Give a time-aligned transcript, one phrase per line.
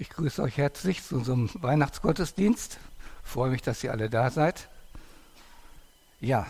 [0.00, 2.78] Ich grüße euch herzlich zu unserem Weihnachtsgottesdienst.
[3.22, 4.70] Freue mich, dass ihr alle da seid.
[6.20, 6.46] Ja,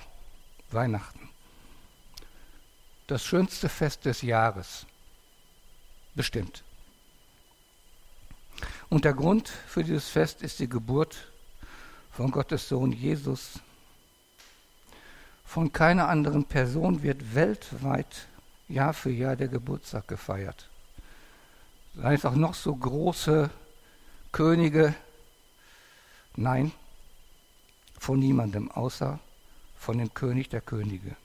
[0.70, 1.28] Weihnachten.
[3.08, 4.86] Das schönste Fest des Jahres.
[6.14, 6.62] Bestimmt.
[8.88, 11.32] Und der Grund für dieses Fest ist die Geburt
[12.12, 13.58] von Gottes Sohn Jesus.
[15.44, 18.28] Von keiner anderen Person wird weltweit
[18.68, 20.70] Jahr für Jahr der Geburtstag gefeiert
[21.94, 23.50] sei es auch noch so große
[24.32, 24.94] Könige.
[26.36, 26.72] Nein,
[27.98, 29.18] von niemandem außer
[29.76, 31.16] von dem König der Könige.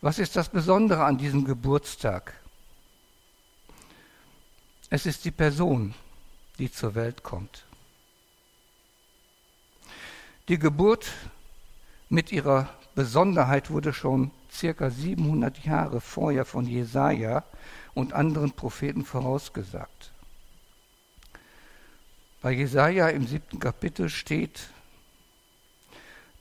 [0.00, 2.34] Was ist das Besondere an diesem Geburtstag?
[4.90, 5.94] Es ist die Person,
[6.58, 7.64] die zur Welt kommt.
[10.48, 11.10] Die Geburt
[12.08, 17.44] mit ihrer Besonderheit wurde schon circa 700 Jahre vorher von Jesaja
[17.94, 20.10] und anderen Propheten vorausgesagt.
[22.42, 24.70] Bei Jesaja im siebten Kapitel steht: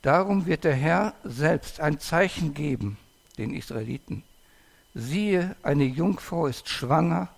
[0.01, 2.97] Darum wird der Herr selbst ein Zeichen geben
[3.37, 4.23] den Israeliten.
[4.95, 7.29] Siehe, eine Jungfrau ist schwanger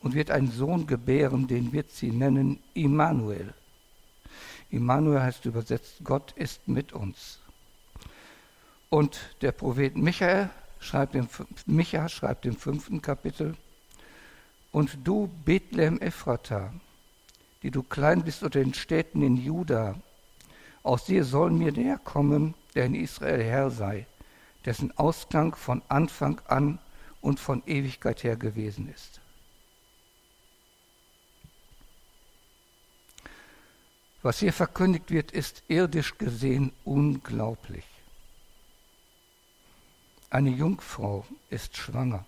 [0.00, 3.54] und wird einen Sohn gebären, den wird sie nennen Immanuel.
[4.70, 7.38] Immanuel heißt übersetzt, Gott ist mit uns.
[8.94, 11.26] Und der Prophet Michael schreibt im,
[11.66, 13.56] Micha schreibt im fünften Kapitel,
[14.70, 16.72] und du, Bethlehem Ephrata,
[17.64, 19.96] die du klein bist unter den Städten in Juda,
[20.84, 24.06] aus dir soll mir der kommen, der in Israel Herr sei,
[24.64, 26.78] dessen Ausklang von Anfang an
[27.20, 29.20] und von Ewigkeit her gewesen ist.
[34.22, 37.84] Was hier verkündigt wird, ist irdisch gesehen unglaublich.
[40.34, 42.24] Eine Jungfrau ist schwanger.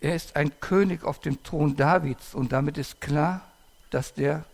[0.00, 3.46] Er ist ein König auf dem Thron Davids und damit ist klar,
[3.90, 4.46] dass der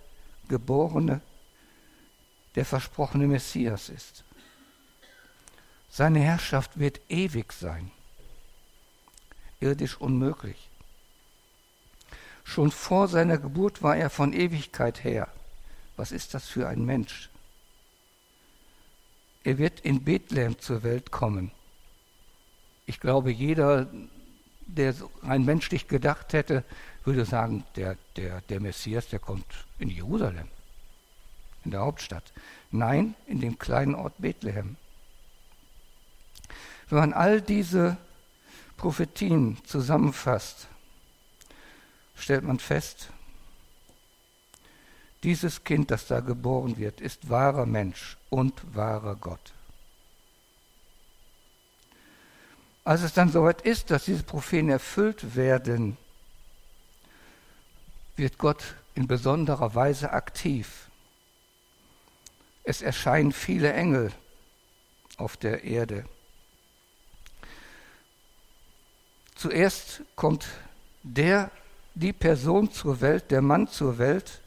[0.49, 1.21] Geborene
[2.57, 4.25] der versprochene Messias ist.
[5.91, 7.93] Seine Herrschaft wird ewig sein,
[9.61, 10.71] irdisch unmöglich.
[12.43, 15.29] Schon vor seiner Geburt war er von Ewigkeit her.
[15.97, 17.31] Was ist das für ein Mensch?
[19.47, 21.53] Er wird in Bethlehem zur Welt kommen.
[22.84, 23.87] Ich glaube, jeder
[24.67, 24.93] der
[25.23, 26.65] rein menschlich gedacht hätte,
[27.05, 29.47] würde sagen, der, der, der Messias, der kommt
[29.79, 30.49] in Jerusalem,
[31.65, 32.33] in der Hauptstadt.
[32.73, 34.77] Nein, in dem kleinen Ort Bethlehem.
[36.89, 37.99] Wenn man all diese
[38.77, 40.67] Prophetien zusammenfasst,
[42.17, 43.11] stellt man fest,
[45.26, 49.53] dieses Kind, das da geboren wird, ist wahrer Mensch und wahrer Gott.
[52.84, 55.97] Als es dann soweit ist, dass diese Propheten erfüllt werden,
[58.14, 60.88] wird Gott in besonderer Weise aktiv.
[62.62, 64.12] Es erscheinen viele Engel
[65.16, 66.04] auf der Erde.
[69.34, 70.47] Zuerst kommt
[71.03, 71.50] der,
[71.97, 74.41] die Person zur Welt, der Mann zur Welt,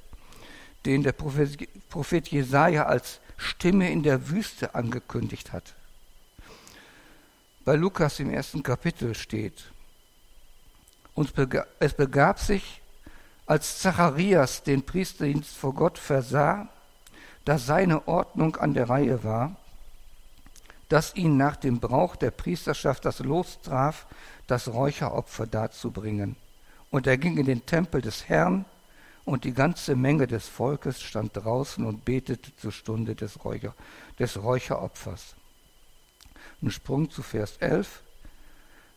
[0.85, 5.75] den der Prophet Jesaja als Stimme in der Wüste angekündigt hat
[7.69, 9.65] bei Lukas im ersten Kapitel steht.
[11.13, 11.31] Und
[11.79, 12.81] es begab sich,
[13.45, 16.67] als Zacharias den Priesterdienst vor Gott versah,
[17.45, 19.55] dass seine Ordnung an der Reihe war,
[20.87, 24.07] dass ihn nach dem Brauch der Priesterschaft das Los traf,
[24.47, 26.37] das Räucheropfer darzubringen.
[26.89, 28.65] Und er ging in den Tempel des Herrn,
[29.29, 33.75] und die ganze Menge des Volkes stand draußen und betete zur Stunde des, Räucher,
[34.17, 35.35] des Räucheropfers.
[36.63, 38.01] Ein Sprung zu Vers 11.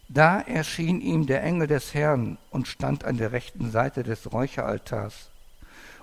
[0.08, 5.28] Da erschien ihm der Engel des Herrn und stand an der rechten Seite des Räucheraltars.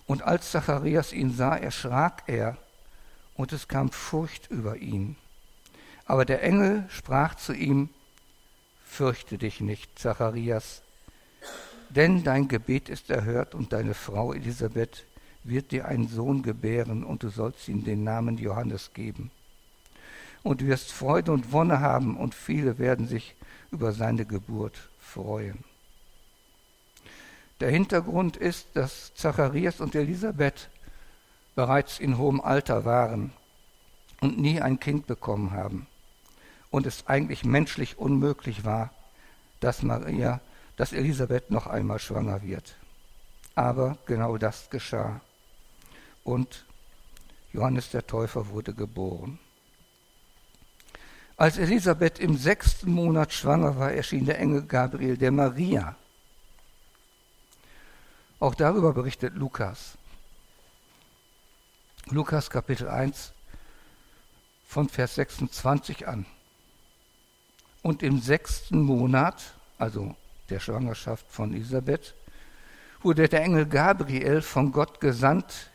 [0.06, 2.58] Und als Zacharias ihn sah, erschrak er,
[3.34, 5.16] und es kam Furcht über ihn.
[6.06, 7.90] Aber der Engel sprach zu ihm,
[8.86, 10.84] Fürchte dich nicht, Zacharias,
[11.90, 15.06] denn dein Gebet ist erhört und deine Frau Elisabeth
[15.44, 19.32] wird dir einen Sohn gebären und du sollst ihm den Namen Johannes geben
[20.44, 23.36] und du wirst Freude und Wonne haben und viele werden sich
[23.72, 25.64] über seine Geburt freuen.
[27.60, 30.70] Der Hintergrund ist, dass Zacharias und Elisabeth
[31.56, 33.34] bereits in hohem Alter waren
[34.22, 35.88] und nie ein Kind bekommen haben
[36.72, 38.92] und es eigentlich menschlich unmöglich war,
[39.60, 40.40] dass Maria,
[40.80, 42.78] dass Elisabeth noch einmal schwanger wird.
[43.54, 45.20] Aber genau das geschah
[46.24, 46.64] und
[47.52, 49.40] Johannes der Täufer wurde geboren.
[51.36, 55.98] Als Elisabeth im sechsten Monat schwanger war, erschien der Engel Gabriel der Maria
[58.40, 59.98] Auch darüber berichtet Lukas.
[62.06, 63.34] Lukas Kapitel 1
[64.66, 66.26] von Vers 26 an.
[67.82, 70.16] Und im sechsten Monat, also
[70.50, 72.16] der Schwangerschaft von Elisabeth,
[73.02, 75.72] wurde der Engel Gabriel von Gott gesandt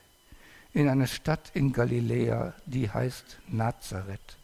[0.72, 4.36] in eine Stadt in Galiläa, die heißt Nazareth,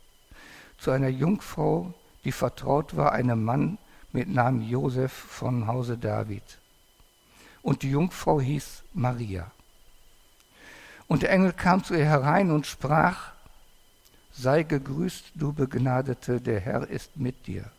[0.78, 1.92] zu einer Jungfrau,
[2.24, 3.78] die vertraut war einem Mann
[4.12, 6.58] mit Namen Josef von Hause David.
[7.62, 9.50] Und die Jungfrau hieß Maria.
[11.06, 13.32] Und der Engel kam zu ihr herein und sprach,
[14.32, 17.70] Sei gegrüßt, du Begnadete, der Herr ist mit dir.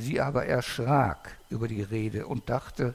[0.00, 2.94] Sie aber erschrak über die Rede und dachte,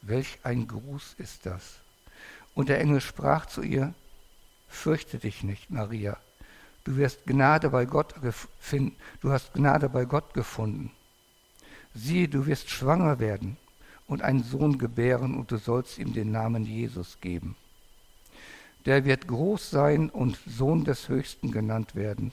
[0.00, 1.80] welch ein Gruß ist das.
[2.54, 3.92] Und der Engel sprach zu ihr,
[4.68, 6.16] Fürchte dich nicht, Maria,
[6.84, 8.14] du wirst Gnade bei Gott
[8.60, 10.92] finden, du hast Gnade bei Gott gefunden.
[11.94, 13.56] Siehe, du wirst schwanger werden
[14.06, 17.56] und einen Sohn gebären, und du sollst ihm den Namen Jesus geben.
[18.86, 22.32] Der wird groß sein und Sohn des Höchsten genannt werden.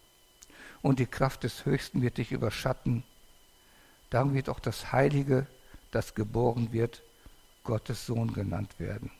[0.81, 3.03] und die Kraft des Höchsten wird dich überschatten.
[4.09, 5.47] Darum wird auch das Heilige,
[5.91, 7.03] das geboren wird,
[7.63, 9.11] Gottes Sohn genannt werden.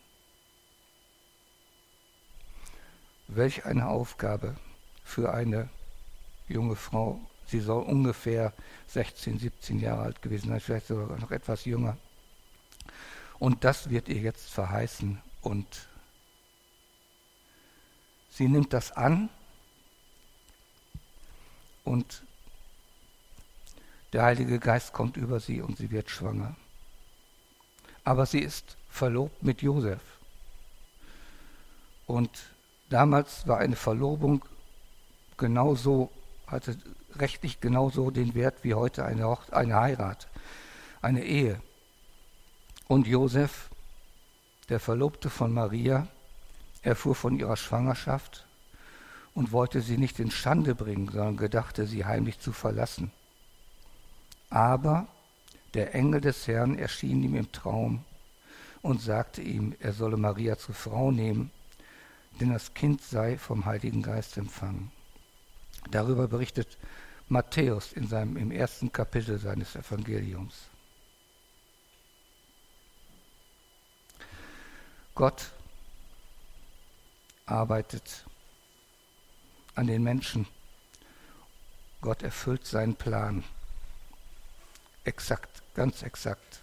[3.27, 4.55] Welch eine Aufgabe
[5.03, 5.69] für eine
[6.47, 7.21] junge Frau.
[7.45, 8.53] Sie soll ungefähr
[8.87, 11.97] 16, 17 Jahre alt gewesen sein, vielleicht sogar noch etwas jünger.
[13.39, 15.87] Und das wird ihr jetzt verheißen und
[18.29, 19.29] sie nimmt das an
[21.83, 22.23] und
[24.13, 26.55] der Heilige Geist kommt über sie und sie wird schwanger.
[28.03, 30.01] Aber sie ist verlobt mit Josef.
[32.07, 32.29] Und
[32.89, 34.43] damals war eine Verlobung
[35.37, 36.11] genauso,
[36.47, 36.77] hatte
[37.15, 40.27] rechtlich genauso den Wert wie heute eine, eine Heirat,
[41.01, 41.61] eine Ehe.
[42.87, 43.69] Und Josef,
[44.67, 46.07] der Verlobte von Maria,
[46.81, 48.45] erfuhr von ihrer Schwangerschaft
[49.33, 53.11] und wollte sie nicht in Schande bringen, sondern gedachte, sie heimlich zu verlassen.
[54.49, 55.07] Aber
[55.73, 58.03] der Engel des Herrn erschien ihm im Traum
[58.81, 61.51] und sagte ihm, er solle Maria zur Frau nehmen,
[62.39, 64.91] denn das Kind sei vom Heiligen Geist empfangen.
[65.89, 66.77] Darüber berichtet
[67.29, 70.69] Matthäus in seinem, im ersten Kapitel seines Evangeliums.
[75.15, 75.51] Gott
[77.45, 78.25] arbeitet
[79.75, 80.47] an den Menschen.
[82.01, 83.43] Gott erfüllt seinen Plan.
[85.03, 86.61] Exakt, ganz exakt.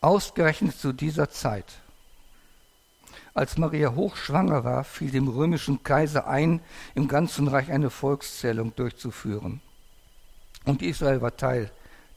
[0.00, 1.66] Ausgerechnet zu dieser Zeit,
[3.34, 6.60] als Maria hochschwanger war, fiel dem römischen Kaiser ein,
[6.94, 9.60] im ganzen Reich eine Volkszählung durchzuführen.
[10.64, 11.70] Und Israel war Teil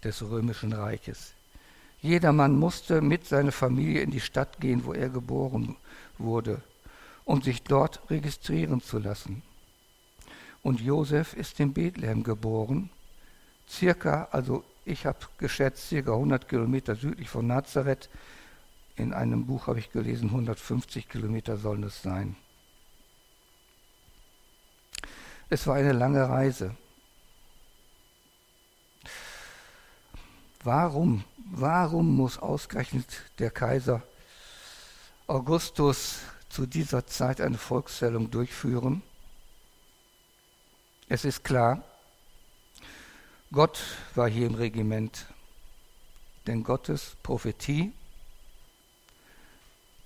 [0.04, 1.34] des römischen Reiches.
[2.02, 5.76] Jedermann musste mit seiner Familie in die Stadt gehen, wo er geboren
[6.18, 6.62] wurde
[7.30, 9.44] um sich dort registrieren zu lassen.
[10.64, 12.90] Und Josef ist in Bethlehem geboren,
[13.70, 18.10] circa, also ich habe geschätzt, circa 100 Kilometer südlich von Nazareth.
[18.96, 22.36] In einem Buch habe ich gelesen, 150 Kilometer sollen es sein.
[25.52, 26.76] Es war eine lange Reise.
[30.64, 33.06] Warum, warum muss ausgerechnet
[33.38, 34.02] der Kaiser
[35.28, 39.02] Augustus zu dieser Zeit eine Volkszählung durchführen.
[41.08, 41.84] Es ist klar,
[43.52, 43.80] Gott
[44.16, 45.26] war hier im Regiment,
[46.46, 47.94] denn Gottes Prophetie,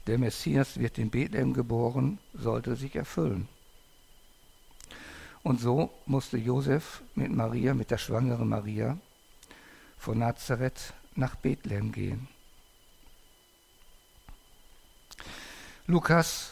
[0.07, 3.47] der Messias wird in Bethlehem geboren, sollte sich erfüllen.
[5.43, 8.97] Und so musste Josef mit Maria, mit der schwangeren Maria,
[9.97, 12.27] von Nazareth nach Bethlehem gehen.
[15.85, 16.51] Lukas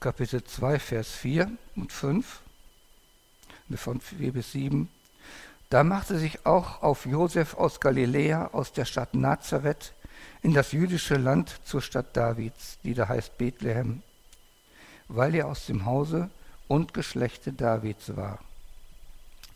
[0.00, 2.40] Kapitel 2, Vers 4 und 5,
[3.76, 4.88] von 4 bis 7.
[5.68, 9.92] Da machte sich auch auf Josef aus Galiläa, aus der Stadt Nazareth,
[10.40, 14.02] in das jüdische Land zur Stadt Davids, die da heißt Bethlehem,
[15.08, 16.30] weil er aus dem Hause
[16.66, 18.38] und Geschlechte Davids war,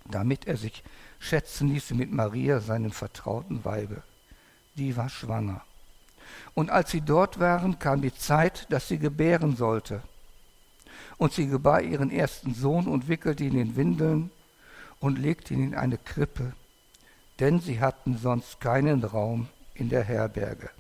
[0.05, 0.85] damit er sich
[1.19, 4.03] schätzen ließe mit Maria, seinem vertrauten Weibe.
[4.77, 5.65] Die war schwanger.
[6.55, 10.03] Und als sie dort waren, kam die Zeit, dass sie gebären sollte.
[11.17, 14.31] Und sie gebar ihren ersten Sohn und wickelte ihn in Windeln
[15.01, 16.53] und legte ihn in eine Krippe,
[17.41, 20.71] denn sie hatten sonst keinen Raum in der Herberge.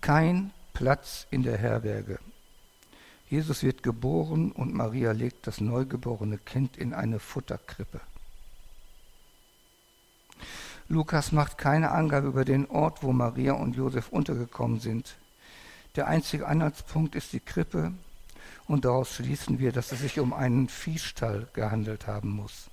[0.00, 2.18] Kein Platz in der Herberge.
[3.28, 8.00] Jesus wird geboren und Maria legt das neugeborene Kind in eine Futterkrippe.
[10.88, 15.16] Lukas macht keine Angabe über den Ort, wo Maria und Josef untergekommen sind.
[15.96, 17.92] Der einzige Anhaltspunkt ist die Krippe
[18.66, 22.68] und daraus schließen wir, dass es sich um einen Viehstall gehandelt haben muss.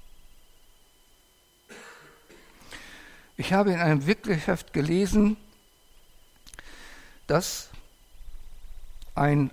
[3.37, 5.37] Ich habe in einem Wickelheft gelesen,
[7.27, 7.69] dass
[9.15, 9.51] ein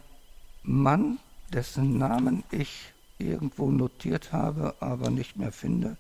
[0.63, 1.19] Mann,
[1.53, 5.97] dessen Namen ich irgendwo notiert habe, aber nicht mehr finde,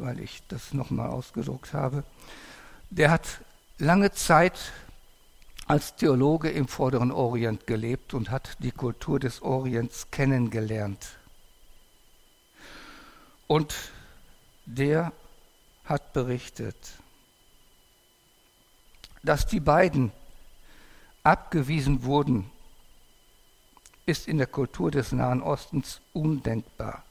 [0.00, 2.04] weil ich das nochmal ausgedruckt habe,
[2.90, 3.40] der hat
[3.78, 4.72] lange Zeit
[5.66, 11.16] als Theologe im Vorderen Orient gelebt und hat die Kultur des Orients kennengelernt.
[13.46, 13.74] Und
[14.66, 15.12] der
[15.84, 16.76] hat berichtet,
[19.22, 20.12] dass die beiden
[21.22, 22.50] abgewiesen wurden,
[24.06, 27.04] ist in der Kultur des Nahen Ostens undenkbar.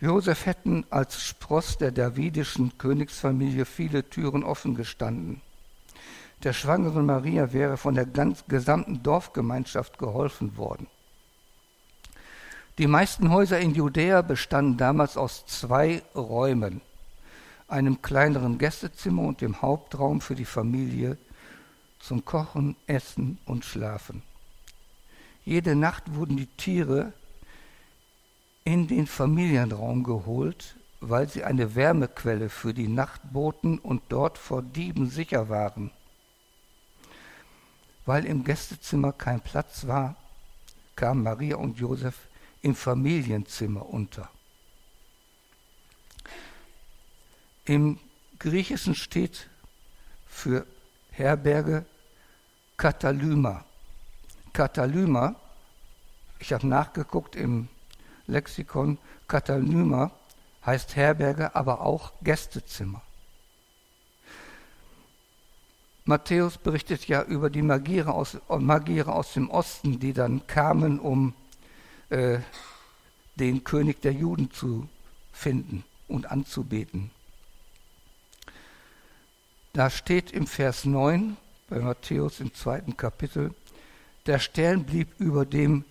[0.00, 5.40] Josef hätten als Spross der davidischen Königsfamilie viele Türen offen gestanden.
[6.42, 10.88] Der schwangeren Maria wäre von der gesamten Dorfgemeinschaft geholfen worden.
[12.76, 16.80] Die meisten Häuser in Judäa bestanden damals aus zwei Räumen,
[17.68, 21.16] einem kleineren Gästezimmer und dem Hauptraum für die Familie
[22.00, 24.22] zum Kochen, Essen und Schlafen.
[25.44, 27.12] Jede Nacht wurden die Tiere
[28.64, 34.62] in den Familienraum geholt, weil sie eine Wärmequelle für die Nacht boten und dort vor
[34.62, 35.90] Dieben sicher waren.
[38.06, 40.16] Weil im Gästezimmer kein Platz war,
[40.96, 42.16] kamen Maria und Josef
[42.62, 44.30] im Familienzimmer unter.
[47.66, 47.98] Im
[48.38, 49.48] Griechischen steht
[50.26, 50.66] für
[51.10, 51.84] Herberge
[52.76, 53.64] Katalyma.
[54.52, 55.34] Katalyma,
[56.38, 57.68] ich habe nachgeguckt im
[58.26, 60.10] Lexikon, Katalyma
[60.64, 63.02] heißt Herberge, aber auch Gästezimmer.
[66.06, 71.34] Matthäus berichtet ja über die Magiere aus, Magiere aus dem Osten, die dann kamen, um
[72.10, 72.40] äh,
[73.36, 74.88] den König der Juden zu
[75.32, 77.10] finden und anzubeten.
[79.72, 81.36] Da steht im Vers 9,
[81.68, 83.54] bei Matthäus im zweiten Kapitel,
[84.26, 85.84] der Stern blieb über dem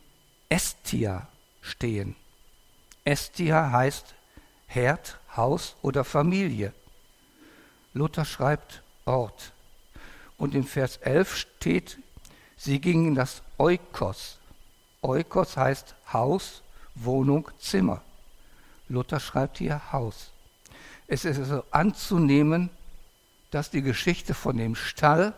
[0.47, 1.27] Estia
[1.61, 2.15] stehen.
[3.05, 4.13] Estia heißt
[4.67, 6.73] Herd, Haus oder Familie.
[7.93, 9.51] Luther schreibt Ort.
[10.37, 11.99] Und im Vers 11 steht,
[12.57, 14.39] sie gingen in das Eukos.
[15.01, 16.63] Eukos heißt Haus,
[16.95, 18.01] Wohnung, Zimmer.
[18.89, 20.31] Luther schreibt hier Haus.
[21.07, 22.69] Es ist also anzunehmen,
[23.51, 25.33] dass die Geschichte von dem Stall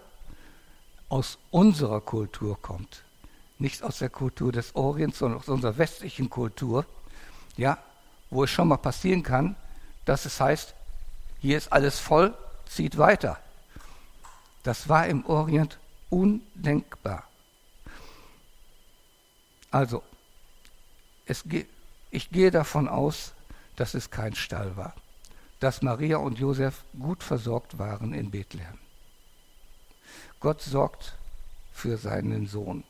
[1.10, 3.04] aus unserer Kultur kommt.
[3.58, 6.86] Nicht aus der Kultur des Orients, sondern aus unserer westlichen Kultur.
[7.58, 7.78] Ja,
[8.30, 9.56] wo es schon mal passieren kann,
[10.06, 10.74] dass es heißt,
[11.40, 12.36] hier ist alles voll,
[12.68, 13.40] zieht weiter.
[14.64, 15.78] Das war im Orient
[16.10, 17.24] undenkbar.
[19.72, 20.04] Also,
[21.26, 21.44] es,
[22.12, 23.34] ich gehe davon aus,
[23.76, 24.94] dass es kein Stall war,
[25.60, 28.80] dass Maria und Josef gut versorgt waren in Bethlehem.
[30.40, 31.16] Gott sorgt
[31.74, 32.84] für seinen Sohn.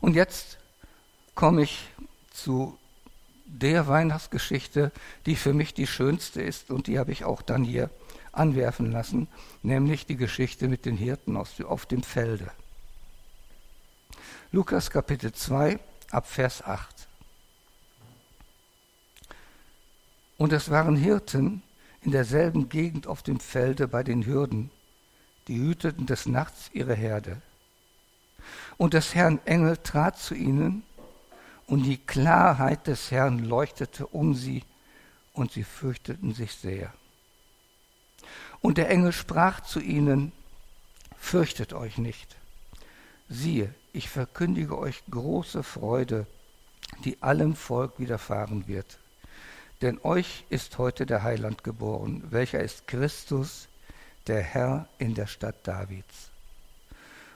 [0.00, 0.58] Und jetzt
[1.34, 1.88] komme ich
[2.42, 2.78] zu
[3.46, 4.92] der Weihnachtsgeschichte,
[5.26, 7.90] die für mich die schönste ist und die habe ich auch dann hier
[8.32, 9.26] anwerfen lassen,
[9.62, 12.50] nämlich die Geschichte mit den Hirten auf dem Felde.
[14.52, 15.78] Lukas Kapitel 2
[16.10, 17.08] ab Vers 8.
[20.36, 21.62] Und es waren Hirten
[22.02, 24.70] in derselben Gegend auf dem Felde bei den Hürden,
[25.48, 27.42] die hüteten des Nachts ihre Herde.
[28.76, 30.84] Und des Herrn Engel trat zu ihnen,
[31.68, 34.64] und die Klarheit des Herrn leuchtete um sie,
[35.34, 36.92] und sie fürchteten sich sehr.
[38.60, 40.32] Und der Engel sprach zu ihnen,
[41.16, 42.36] Fürchtet euch nicht.
[43.28, 46.26] Siehe, ich verkündige euch große Freude,
[47.04, 48.98] die allem Volk widerfahren wird.
[49.82, 53.68] Denn euch ist heute der Heiland geboren, welcher ist Christus,
[54.26, 56.30] der Herr in der Stadt Davids.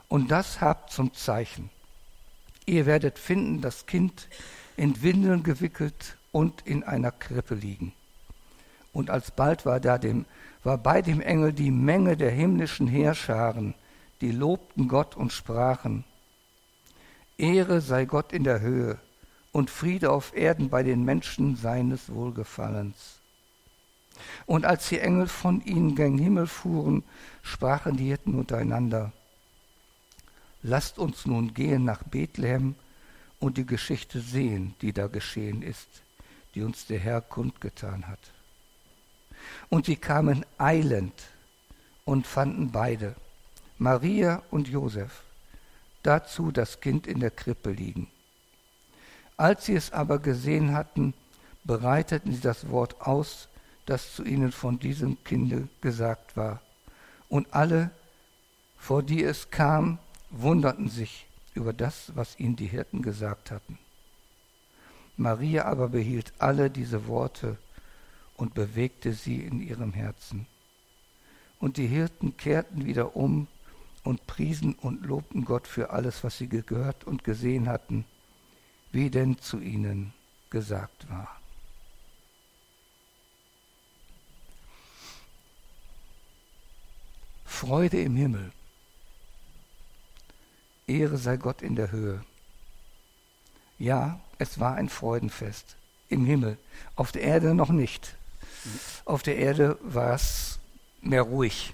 [0.07, 1.69] Und das habt zum Zeichen.
[2.65, 4.27] Ihr werdet finden das Kind
[4.77, 7.93] in Windeln gewickelt und in einer Krippe liegen.
[8.91, 10.25] Und alsbald war, da dem,
[10.63, 13.73] war bei dem Engel die Menge der himmlischen Heerscharen,
[14.21, 16.05] die lobten Gott und sprachen,
[17.37, 18.99] Ehre sei Gott in der Höhe
[19.51, 23.19] und Friede auf Erden bei den Menschen seines Wohlgefallens.
[24.45, 27.03] Und als die Engel von ihnen gen Himmel fuhren,
[27.41, 29.11] sprachen die Hirten untereinander,
[30.63, 32.75] Lasst uns nun gehen nach Bethlehem
[33.39, 35.89] und die Geschichte sehen, die da geschehen ist,
[36.55, 38.19] die uns der Herr kundgetan hat.
[39.69, 41.13] Und sie kamen eilend
[42.05, 43.15] und fanden beide,
[43.77, 45.23] Maria und Josef,
[46.01, 48.07] dazu das Kind in der Krippe liegen.
[49.35, 51.13] Als sie es aber gesehen hatten,
[51.65, 53.49] bereiteten sie das Wort aus,
[53.85, 56.61] das zu ihnen von diesem Kinde gesagt war.
[57.27, 57.91] Und alle,
[58.77, 59.97] vor die es kam,
[60.33, 63.77] wunderten sich über das, was ihnen die Hirten gesagt hatten.
[65.15, 67.57] Maria aber behielt alle diese Worte
[68.35, 70.47] und bewegte sie in ihrem Herzen.
[71.59, 73.47] Und die Hirten kehrten wieder um
[74.03, 78.05] und priesen und lobten Gott für alles, was sie gehört und gesehen hatten,
[78.91, 80.13] wie denn zu ihnen
[80.49, 81.39] gesagt war.
[87.45, 88.51] Freude im Himmel.
[90.99, 92.23] Ehre sei Gott in der Höhe.
[93.79, 95.75] Ja, es war ein Freudenfest
[96.09, 96.57] im Himmel,
[96.95, 98.15] auf der Erde noch nicht.
[99.05, 100.59] Auf der Erde war es
[101.01, 101.73] mehr ruhig.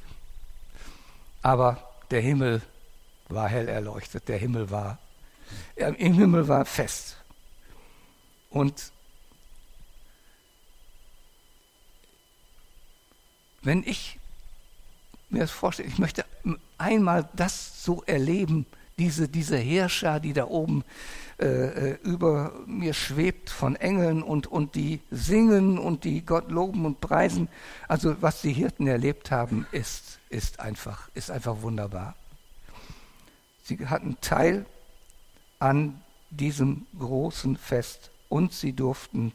[1.41, 2.61] Aber der Himmel
[3.27, 4.97] war hell erleuchtet, der Himmel war,
[5.75, 7.17] im Himmel war fest.
[8.49, 8.91] Und
[13.61, 14.19] wenn ich
[15.29, 16.25] mir das vorstelle, ich möchte
[16.77, 18.65] einmal das so erleben,
[18.99, 20.83] diese, diese Heerschar, die da oben
[21.39, 26.85] äh, äh, über mir schwebt von Engeln und, und die singen und die Gott loben
[26.85, 27.47] und preisen.
[27.87, 32.15] Also was die Hirten erlebt haben, ist, ist, einfach, ist einfach wunderbar.
[33.63, 34.65] Sie hatten Teil
[35.59, 39.31] an diesem großen Fest und sie durften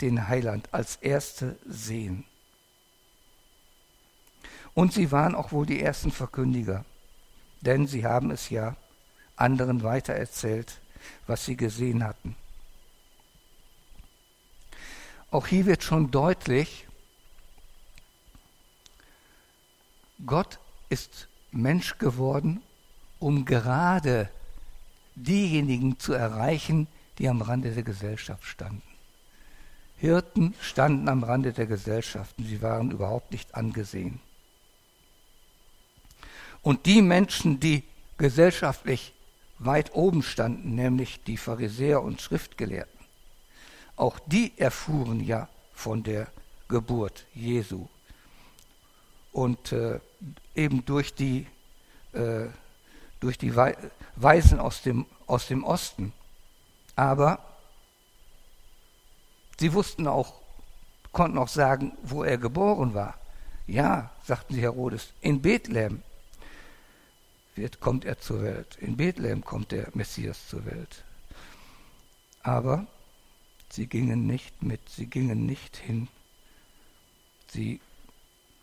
[0.00, 2.24] den Heiland als Erste sehen.
[4.74, 6.84] Und sie waren auch wohl die ersten Verkündiger,
[7.60, 8.76] denn sie haben es ja
[9.36, 10.80] anderen weitererzählt
[11.26, 12.36] was sie gesehen hatten.
[15.30, 16.86] Auch hier wird schon deutlich,
[20.24, 22.62] Gott ist Mensch geworden,
[23.18, 24.30] um gerade
[25.14, 26.86] diejenigen zu erreichen,
[27.18, 28.82] die am Rande der Gesellschaft standen.
[29.98, 34.20] Hirten standen am Rande der Gesellschaft und sie waren überhaupt nicht angesehen.
[36.62, 37.82] Und die Menschen, die
[38.18, 39.12] gesellschaftlich
[39.58, 42.98] weit oben standen, nämlich die Pharisäer und Schriftgelehrten.
[43.96, 46.28] Auch die erfuhren ja von der
[46.68, 47.88] Geburt Jesu.
[49.32, 50.00] Und äh,
[50.54, 51.46] eben durch die,
[52.12, 52.46] äh,
[53.20, 56.12] durch die Weisen aus dem, aus dem Osten.
[56.94, 57.38] Aber
[59.58, 60.34] sie wussten auch,
[61.12, 63.18] konnten auch sagen, wo er geboren war.
[63.66, 66.02] Ja, sagten sie Herodes, in Bethlehem
[67.56, 68.76] wird, kommt er zur Welt.
[68.80, 71.04] In Bethlehem kommt der Messias zur Welt.
[72.42, 72.86] Aber
[73.70, 76.08] sie gingen nicht mit, sie gingen nicht hin.
[77.48, 77.80] Sie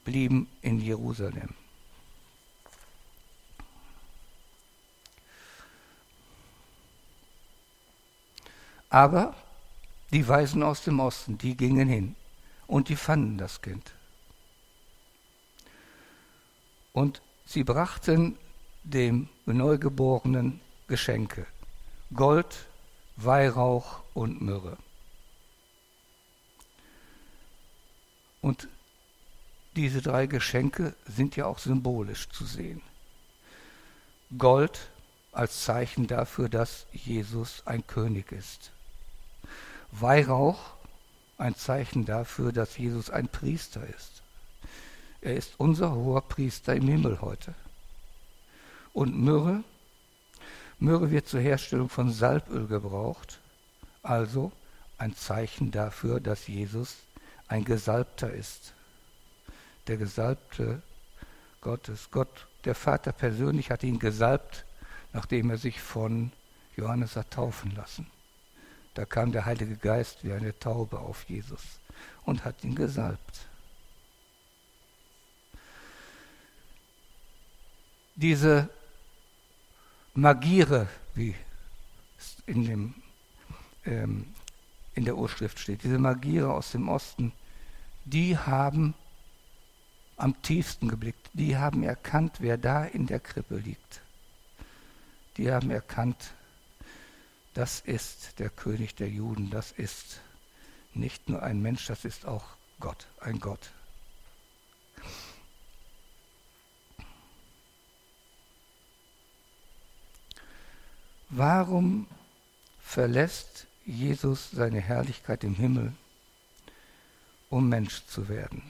[0.03, 1.49] blieben in Jerusalem.
[8.89, 9.36] Aber
[10.12, 12.15] die Weisen aus dem Osten, die gingen hin
[12.67, 13.91] und die fanden das Kind.
[16.91, 18.38] Und sie brachten
[18.84, 21.46] dem Neugeborenen Geschenke.
[22.13, 22.67] Gold,
[23.15, 24.78] Weihrauch und Myrrhe.
[28.41, 28.67] Und
[29.76, 32.82] diese drei Geschenke sind ja auch symbolisch zu sehen.
[34.38, 34.89] Gold
[35.32, 38.72] als Zeichen dafür, dass Jesus ein König ist.
[39.91, 40.74] Weihrauch
[41.38, 44.22] ein Zeichen dafür, dass Jesus ein Priester ist.
[45.22, 47.56] Er ist unser hoher Priester im Himmel heute
[48.93, 49.63] und Myrrhe.
[50.79, 53.39] Myrrhe wird zur Herstellung von Salböl gebraucht,
[54.01, 54.51] also
[54.97, 56.97] ein Zeichen dafür, dass Jesus
[57.47, 58.73] ein Gesalbter ist.
[59.88, 60.82] Der Gesalbte
[61.62, 62.10] Gottes.
[62.12, 64.65] Gott, der Vater persönlich hat ihn gesalbt,
[65.13, 66.32] nachdem er sich von
[66.75, 68.08] Johannes hat taufen lassen.
[68.93, 71.79] Da kam der Heilige Geist wie eine Taube auf Jesus
[72.25, 73.47] und hat ihn gesalbt.
[78.15, 78.69] Diese
[80.13, 81.36] Magiere, wie
[82.17, 82.93] es in, dem,
[83.86, 84.28] ähm,
[84.93, 87.34] in der Urschrift steht, diese Magiere aus dem Osten,
[88.06, 88.93] die haben
[90.17, 91.30] am tiefsten geblickt.
[91.34, 94.02] Die haben erkannt, wer da in der Krippe liegt.
[95.38, 96.34] Die haben erkannt,
[97.54, 100.21] das ist der König der Juden, das ist
[100.93, 102.45] nicht nur ein Mensch, das ist auch
[102.80, 103.71] Gott, ein Gott.
[111.36, 112.06] Warum
[112.80, 115.91] verlässt Jesus seine Herrlichkeit im Himmel,
[117.50, 118.62] um Mensch zu werden?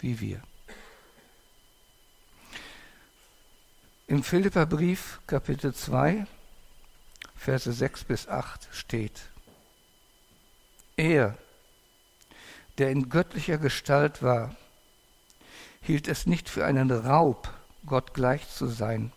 [0.00, 0.42] Wie wir.
[4.08, 6.26] Im Philipperbrief Kapitel 2,
[7.36, 9.20] Verse 6 bis 8 steht,
[10.96, 11.38] er,
[12.78, 14.56] der in göttlicher Gestalt war,
[15.80, 17.54] hielt es nicht für einen Raub,
[17.86, 19.12] Gott gleich zu sein,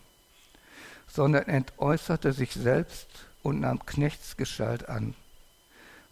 [1.11, 3.07] sondern entäußerte sich selbst
[3.43, 5.13] und nahm Knechtsgestalt an,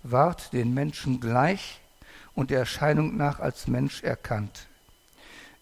[0.04, 1.80] ward den Menschen gleich
[2.36, 4.68] und der Erscheinung nach als Mensch erkannt.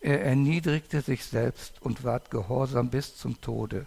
[0.01, 3.85] Er erniedrigte sich selbst und ward gehorsam bis zum Tode,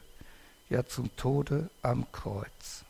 [0.68, 2.84] ja zum Tode am Kreuz.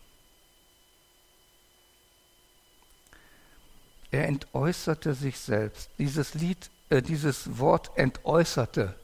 [4.10, 5.90] Er entäußerte sich selbst.
[5.98, 8.94] Dieses Lied, äh, dieses Wort entäußerte,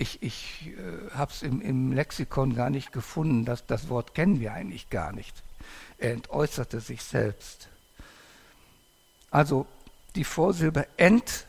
[0.00, 4.40] ich, ich äh, habe es im, im Lexikon gar nicht gefunden, das, das Wort kennen
[4.40, 5.42] wir eigentlich gar nicht.
[5.98, 7.68] Er entäußerte sich selbst.
[9.30, 9.66] Also
[10.14, 11.46] die Vorsilbe ent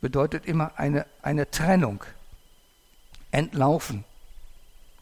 [0.00, 2.02] bedeutet immer eine, eine Trennung,
[3.30, 4.04] entlaufen,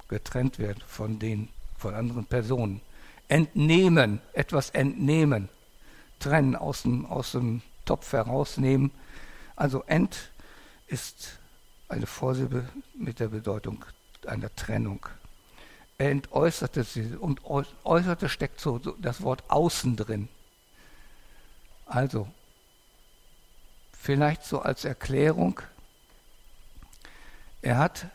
[0.08, 2.82] getrennt werden von den von anderen Personen
[3.28, 5.48] entnehmen, etwas entnehmen,
[6.20, 8.90] trennen, aus dem, aus dem Topf herausnehmen.
[9.56, 10.30] Also ent
[10.86, 11.38] ist
[11.88, 13.84] eine Vorsilbe mit der Bedeutung
[14.26, 15.06] einer Trennung.
[15.98, 20.28] Er entäußerte sie und äußerte steckt so, das Wort außen drin.
[21.86, 22.28] Also,
[23.92, 25.60] vielleicht so als Erklärung,
[27.62, 28.06] er hat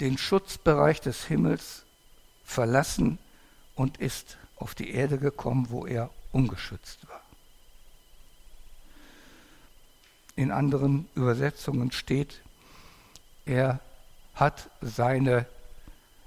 [0.00, 1.84] den Schutzbereich des Himmels
[2.44, 3.18] verlassen
[3.74, 7.22] und ist auf die Erde gekommen, wo er ungeschützt war.
[10.36, 12.40] In anderen Übersetzungen steht,
[13.48, 13.80] er
[14.34, 15.46] hat seine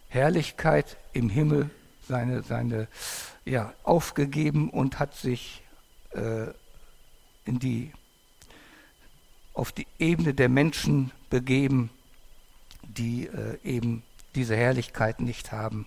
[0.10, 1.70] Herrlichkeit im Himmel,
[2.08, 2.88] seine, seine
[3.46, 5.62] ja, aufgegeben und hat sich
[6.12, 6.48] äh,
[7.46, 7.92] in die,
[9.54, 11.90] auf die Ebene der Menschen begeben,
[12.84, 14.04] die äh, eben
[14.36, 15.86] diese Herrlichkeit nicht haben.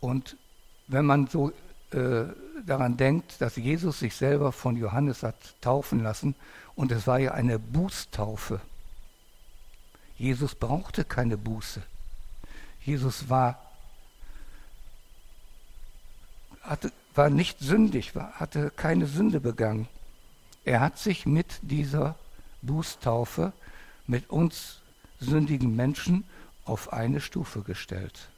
[0.00, 0.36] Und
[0.86, 1.50] wenn man so
[1.90, 2.24] äh,
[2.64, 6.34] daran denkt, dass Jesus sich selber von Johannes hat taufen lassen,
[6.76, 8.60] und es war ja eine Bußtaufe.
[10.18, 11.82] Jesus brauchte keine Buße.
[12.84, 13.62] Jesus war,
[16.62, 19.88] hatte, war nicht sündig, war, hatte keine Sünde begangen.
[20.64, 22.16] Er hat sich mit dieser
[22.62, 23.52] Bußtaufe
[24.06, 24.80] mit uns
[25.20, 26.24] sündigen Menschen
[26.64, 28.28] auf eine Stufe gestellt.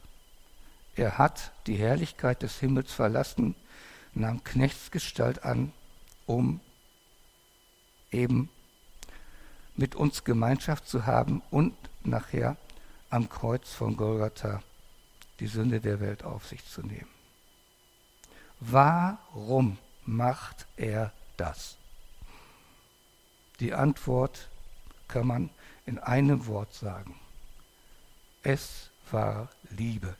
[0.96, 3.54] Er hat die Herrlichkeit des Himmels verlassen,
[4.12, 5.72] nahm Knechtsgestalt an,
[6.26, 6.60] um
[8.10, 8.50] eben
[9.80, 12.58] mit uns Gemeinschaft zu haben und nachher
[13.08, 14.62] am Kreuz von Golgatha
[15.40, 17.08] die Sünde der Welt auf sich zu nehmen.
[18.60, 21.78] Warum macht er das?
[23.60, 24.50] Die Antwort
[25.08, 25.48] kann man
[25.86, 27.18] in einem Wort sagen.
[28.42, 30.14] Es war Liebe.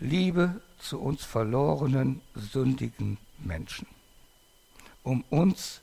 [0.00, 3.86] Liebe zu uns verlorenen, sündigen Menschen,
[5.02, 5.82] um uns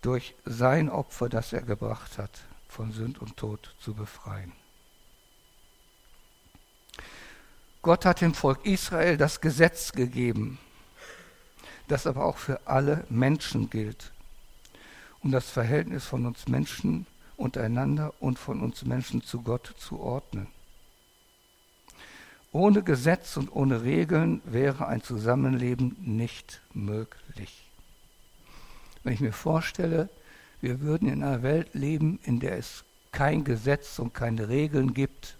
[0.00, 4.52] durch sein Opfer, das er gebracht hat, von Sünd und Tod zu befreien.
[7.82, 10.58] Gott hat dem Volk Israel das Gesetz gegeben,
[11.88, 14.12] das aber auch für alle Menschen gilt,
[15.22, 20.48] um das Verhältnis von uns Menschen untereinander und von uns Menschen zu Gott zu ordnen.
[22.52, 27.69] Ohne Gesetz und ohne Regeln wäre ein Zusammenleben nicht möglich.
[29.02, 30.08] Wenn ich mir vorstelle,
[30.60, 35.36] wir würden in einer Welt leben, in der es kein Gesetz und keine Regeln gibt,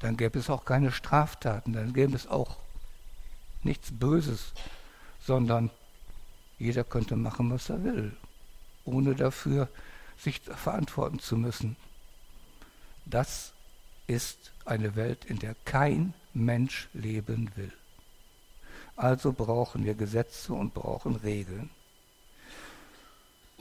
[0.00, 2.56] dann gäbe es auch keine Straftaten, dann gäbe es auch
[3.62, 4.52] nichts Böses,
[5.20, 5.70] sondern
[6.58, 8.12] jeder könnte machen, was er will,
[8.84, 9.68] ohne dafür
[10.18, 11.76] sich verantworten zu müssen.
[13.04, 13.52] Das
[14.06, 17.72] ist eine Welt, in der kein Mensch leben will.
[18.96, 21.70] Also brauchen wir Gesetze und brauchen Regeln.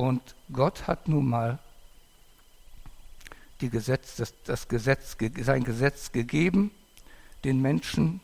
[0.01, 1.59] Und Gott hat nun mal
[3.59, 6.71] Gesetz, das, das Gesetz, sein Gesetz gegeben,
[7.43, 8.19] den Menschen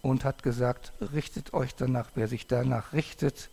[0.00, 3.50] und hat gesagt, richtet euch danach, wer sich danach richtet,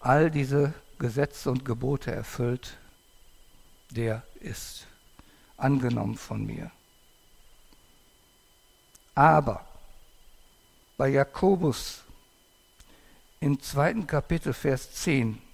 [0.00, 2.78] all diese Gesetze und Gebote erfüllt,
[3.90, 4.86] der ist
[5.58, 6.70] angenommen von mir.
[9.14, 9.66] Aber
[10.96, 12.02] bei Jakobus
[13.40, 15.51] im zweiten Kapitel, Vers 10,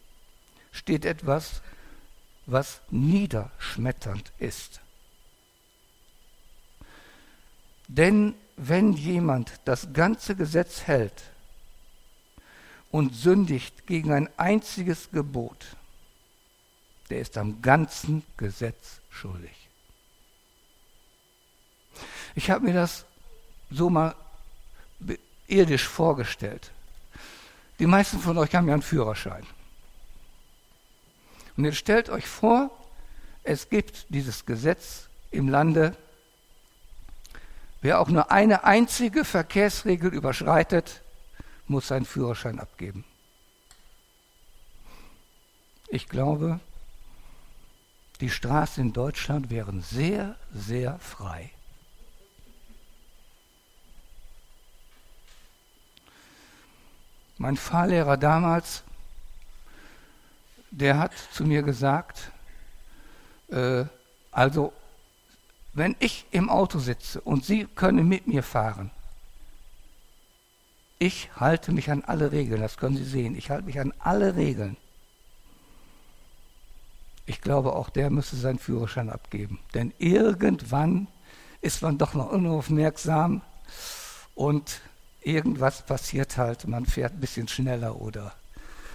[0.72, 1.62] steht etwas,
[2.46, 4.80] was niederschmetternd ist.
[7.88, 11.22] Denn wenn jemand das ganze Gesetz hält
[12.90, 15.76] und sündigt gegen ein einziges Gebot,
[17.10, 19.68] der ist am ganzen Gesetz schuldig.
[22.34, 23.04] Ich habe mir das
[23.70, 24.14] so mal
[25.46, 26.70] irdisch vorgestellt.
[27.78, 29.46] Die meisten von euch haben ja einen Führerschein.
[31.58, 32.70] Und jetzt stellt euch vor,
[33.42, 35.96] es gibt dieses Gesetz im Lande,
[37.80, 41.02] wer auch nur eine einzige Verkehrsregel überschreitet,
[41.66, 43.04] muss seinen Führerschein abgeben.
[45.88, 46.60] Ich glaube,
[48.20, 51.50] die Straßen in Deutschland wären sehr, sehr frei.
[57.36, 58.84] Mein Fahrlehrer damals,
[60.70, 62.30] der hat zu mir gesagt,
[63.50, 63.84] äh,
[64.30, 64.72] also
[65.72, 68.90] wenn ich im Auto sitze und Sie können mit mir fahren,
[70.98, 74.34] ich halte mich an alle Regeln, das können Sie sehen, ich halte mich an alle
[74.34, 74.76] Regeln.
[77.26, 79.60] Ich glaube, auch der müsste seinen Führerschein abgeben.
[79.74, 81.06] Denn irgendwann
[81.60, 83.42] ist man doch noch unaufmerksam
[84.34, 84.80] und
[85.20, 88.32] irgendwas passiert halt, man fährt ein bisschen schneller oder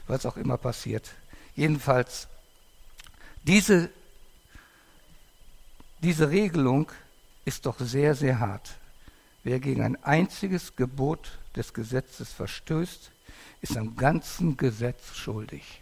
[0.07, 1.11] was auch immer passiert.
[1.55, 2.27] Jedenfalls,
[3.43, 3.89] diese,
[5.99, 6.91] diese Regelung
[7.45, 8.77] ist doch sehr, sehr hart.
[9.43, 13.11] Wer gegen ein einziges Gebot des Gesetzes verstößt,
[13.61, 15.81] ist am ganzen Gesetz schuldig.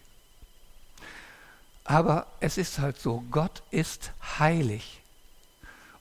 [1.84, 5.02] Aber es ist halt so, Gott ist heilig.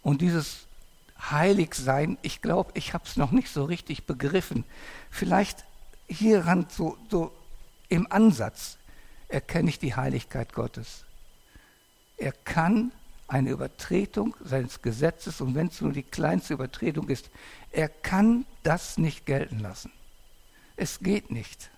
[0.03, 0.67] Und dieses
[1.31, 4.65] Heiligsein, ich glaube, ich habe es noch nicht so richtig begriffen.
[5.11, 5.65] Vielleicht
[6.09, 7.33] hieran so, so
[7.89, 8.79] im Ansatz
[9.31, 11.05] erkenne ich die Heiligkeit Gottes.
[12.17, 12.93] Er kann
[13.29, 17.31] eine Übertretung seines Gesetzes, und wenn es nur die kleinste Übertretung ist,
[17.71, 19.93] er kann das nicht gelten lassen.
[20.77, 21.71] Es geht nicht.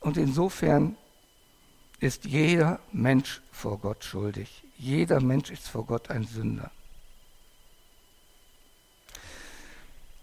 [0.00, 0.96] Und insofern
[2.00, 4.64] ist jeder Mensch vor Gott schuldig.
[4.78, 6.70] Jeder Mensch ist vor Gott ein Sünder.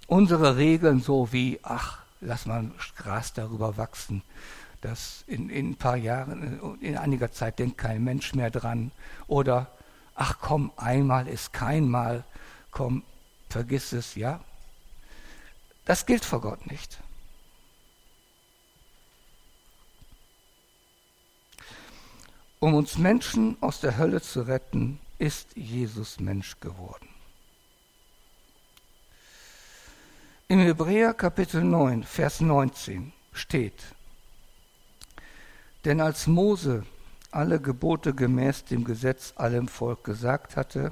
[0.07, 4.23] Unsere Regeln so wie, ach, lass mal Gras darüber wachsen,
[4.81, 8.91] dass in, in ein paar Jahren, in einiger Zeit denkt kein Mensch mehr dran.
[9.27, 9.71] Oder,
[10.15, 12.23] ach komm, einmal ist kein Mal,
[12.71, 13.03] komm,
[13.49, 14.39] vergiss es, ja.
[15.85, 16.99] Das gilt vor Gott nicht.
[22.59, 27.07] Um uns Menschen aus der Hölle zu retten, ist Jesus Mensch geworden.
[30.49, 33.95] Im Hebräer Kapitel 9, Vers 19 steht,
[35.85, 36.83] denn als Mose
[37.31, 40.91] alle Gebote gemäß dem Gesetz allem Volk gesagt hatte,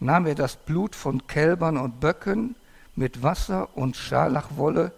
[0.00, 2.54] nahm er das Blut von Kälbern und Böcken
[2.94, 4.92] mit Wasser und Scharlachwolle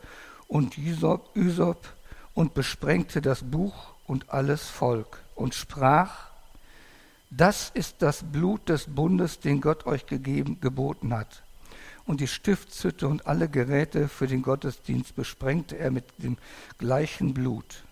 [0.46, 1.94] und Ysop
[2.34, 6.30] und besprengte das Buch und alles Volk und sprach,
[7.30, 11.42] das ist das Blut des Bundes, den Gott euch gegeben, geboten hat
[12.04, 16.36] und die Stiftshütte und alle Geräte für den Gottesdienst besprengte er mit dem
[16.78, 17.84] gleichen Blut.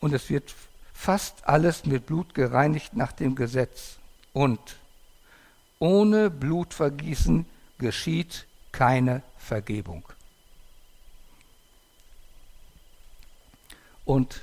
[0.00, 0.54] Und es wird
[0.92, 3.98] fast alles mit Blut gereinigt nach dem Gesetz.
[4.32, 4.78] Und
[5.78, 7.46] ohne Blutvergießen
[7.78, 10.04] geschieht keine Vergebung.
[14.04, 14.42] Und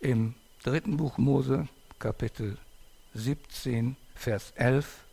[0.00, 1.68] im dritten Buch Mose,
[1.98, 2.58] Kapitel
[3.14, 5.04] 17, Vers 11,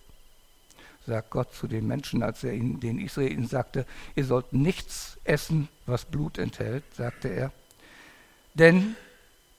[1.06, 5.70] sagt Gott zu den Menschen, als er ihnen, den Israeliten sagte, ihr sollt nichts essen,
[5.86, 7.52] was Blut enthält, sagte er,
[8.54, 8.96] denn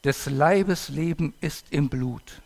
[0.05, 2.41] des Leibes Leben ist im Blut.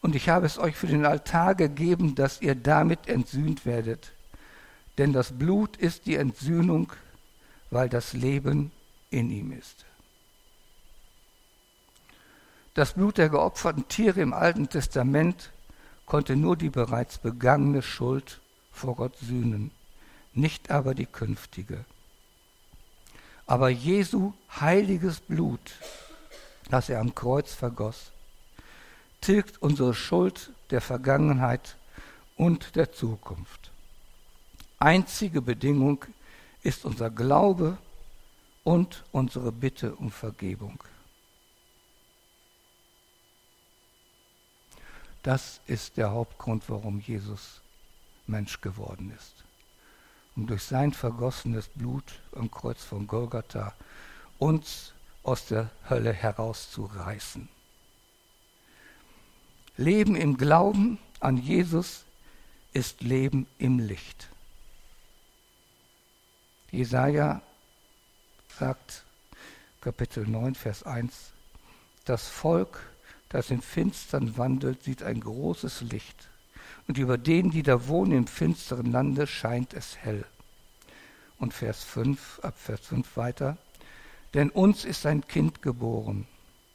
[0.00, 4.12] Und ich habe es euch für den Altar gegeben, dass ihr damit entsühnt werdet.
[4.98, 6.92] Denn das Blut ist die Entsühnung,
[7.70, 8.72] weil das Leben
[9.10, 9.86] in ihm ist.
[12.74, 15.50] Das Blut der geopferten Tiere im Alten Testament
[16.06, 18.40] konnte nur die bereits begangene Schuld
[18.72, 19.70] vor Gott sühnen,
[20.32, 21.84] nicht aber die künftige.
[23.46, 25.72] Aber Jesu heiliges Blut,
[26.72, 28.12] das er am Kreuz vergoss,
[29.20, 31.76] tilgt unsere Schuld der Vergangenheit
[32.36, 33.70] und der Zukunft.
[34.78, 36.02] einzige Bedingung
[36.62, 37.76] ist unser Glaube
[38.64, 40.82] und unsere Bitte um Vergebung.
[45.22, 47.60] Das ist der Hauptgrund, warum Jesus
[48.26, 49.44] Mensch geworden ist.
[50.36, 53.74] Um durch sein vergossenes Blut am Kreuz von Golgatha
[54.38, 57.48] uns aus der Hölle herauszureißen.
[59.76, 62.04] Leben im Glauben an Jesus
[62.72, 64.28] ist Leben im Licht.
[66.70, 67.42] Jesaja
[68.58, 69.04] sagt,
[69.80, 71.32] Kapitel 9, Vers 1,
[72.04, 72.80] das Volk,
[73.28, 76.28] das im Finstern wandelt, sieht ein großes Licht.
[76.88, 80.24] Und über denen, die da wohnen im finsteren Lande, scheint es hell.
[81.38, 83.58] Und Vers 5, ab Vers 5 weiter,
[84.34, 86.26] denn uns ist ein Kind geboren,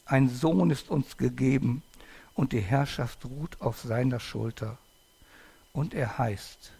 [0.05, 1.83] ein Sohn ist uns gegeben,
[2.37, 4.77] und die Herrschaft ruht auf seiner Schulter.
[5.73, 6.71] Und er heißt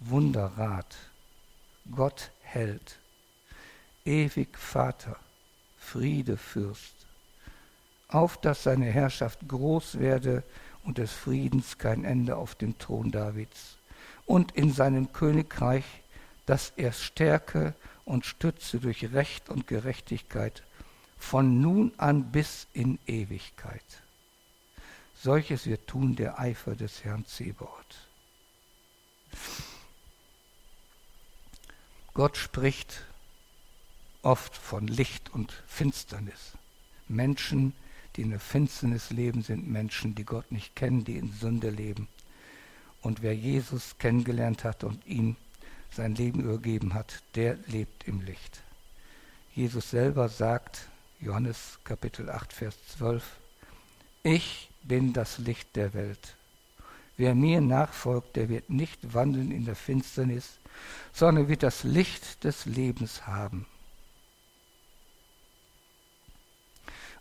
[0.00, 0.96] Wunderrat,
[1.90, 2.98] Gott hält,
[4.04, 5.16] ewig Vater,
[5.78, 6.94] Friede Fürst,
[8.08, 10.42] auf dass seine Herrschaft groß werde
[10.84, 13.78] und des Friedens kein Ende auf dem Thron Davids,
[14.26, 15.84] und in seinem Königreich,
[16.44, 17.74] dass er stärke
[18.06, 20.62] und stütze durch Recht und Gerechtigkeit
[21.18, 24.02] von nun an bis in Ewigkeit.
[25.14, 28.08] Solches wird tun der Eifer des Herrn Zebaoth.
[32.14, 33.04] Gott spricht
[34.22, 36.52] oft von Licht und Finsternis.
[37.08, 37.74] Menschen,
[38.14, 42.08] die in der Finsternis leben, sind Menschen, die Gott nicht kennen, die in Sünde leben.
[43.02, 45.36] Und wer Jesus kennengelernt hat und ihm
[45.96, 48.62] sein Leben übergeben hat, der lebt im Licht.
[49.54, 50.86] Jesus selber sagt,
[51.20, 53.24] Johannes Kapitel 8, Vers 12,
[54.22, 56.36] ich bin das Licht der Welt.
[57.16, 60.58] Wer mir nachfolgt, der wird nicht wandeln in der Finsternis,
[61.14, 63.66] sondern wird das Licht des Lebens haben.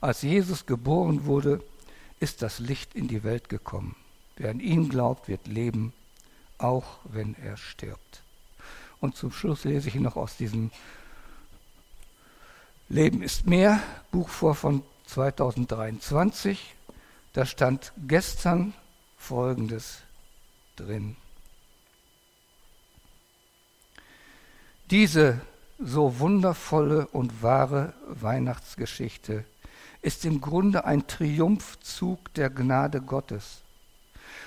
[0.02, 1.64] Als Jesus geboren wurde,
[2.20, 3.96] ist das Licht in die Welt gekommen.
[4.36, 5.94] Wer an ihn glaubt, wird leben,
[6.58, 8.25] auch wenn er stirbt.
[9.06, 10.72] Und zum Schluss lese ich noch aus diesem
[12.90, 16.74] Leben ist mehr Buch vor von 2023.
[17.34, 18.74] Da stand gestern
[19.16, 20.00] Folgendes
[20.76, 21.18] drin.
[24.90, 25.40] Diese
[25.78, 29.46] so wundervolle und wahre Weihnachtsgeschichte
[30.02, 33.62] ist im Grunde ein Triumphzug der Gnade Gottes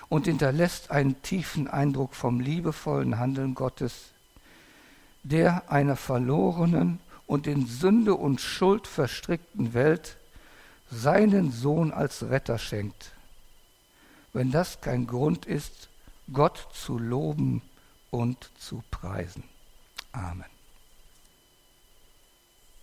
[0.09, 4.15] und hinterlässt einen tiefen Eindruck vom liebevollen Handeln Gottes,
[5.29, 10.17] der einer verlorenen und in Sünde und Schuld verstrickten Welt
[10.91, 13.13] seinen Sohn als Retter schenkt
[14.33, 15.89] wenn das kein Grund ist,
[16.33, 17.63] Gott zu loben
[18.11, 19.45] und zu preisen.
[20.13, 20.58] Amen.